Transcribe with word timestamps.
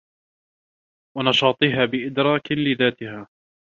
وَنَشَاطِهَا 1.17 1.85
بِإِدْرَاكِ 1.85 2.51
لَذَّاتِهَا 2.51 3.27